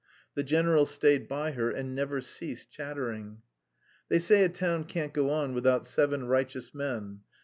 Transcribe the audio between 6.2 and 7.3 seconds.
righteous men...